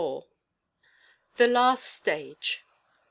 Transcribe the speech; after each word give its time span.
THE 1.35 1.45
LAST 1.47 1.83
STAGE. 1.85 2.65